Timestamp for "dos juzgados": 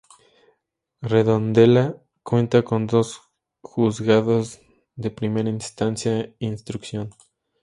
2.87-4.59